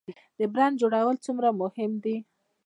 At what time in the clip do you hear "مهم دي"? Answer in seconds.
1.61-2.15